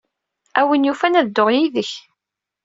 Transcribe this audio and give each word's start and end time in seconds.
A 0.59 0.61
win 0.67 0.87
yufan, 0.87 1.17
ad 1.19 1.27
dduɣ 1.27 1.49
yid-k. 1.55 1.91